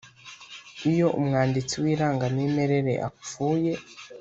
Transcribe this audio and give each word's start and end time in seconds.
iyo 0.91 1.07
umwanditsi 1.19 1.75
w 1.81 1.85
irangamimerere 1.93 2.93
apfuye 3.07 3.73